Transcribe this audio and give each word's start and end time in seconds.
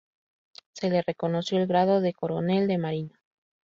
Se 0.73 0.89
le 0.89 1.03
reconoció 1.03 1.59
el 1.59 1.67
grado 1.67 2.01
de 2.01 2.11
coronel 2.15 2.67
de 2.67 2.79
marina. 2.79 3.19